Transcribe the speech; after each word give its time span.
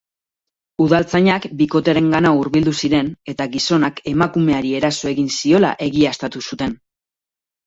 Udaltzainak 0.85 1.43
bikotearengana 1.59 2.31
hurbildu 2.37 2.73
ziren, 2.85 3.11
eta 3.35 3.47
gizonak 3.57 4.01
emakumeari 4.13 4.73
eraso 4.79 5.11
egin 5.13 5.29
ziola 5.37 5.73
egiaztatu 5.91 6.45
zuten. 6.51 6.77